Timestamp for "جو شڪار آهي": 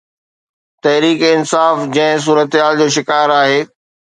2.83-3.61